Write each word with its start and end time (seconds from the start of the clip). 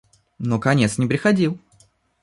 Но 0.39 0.57
конец 0.59 0.97
не 0.97 1.05
приходил. 1.05 1.59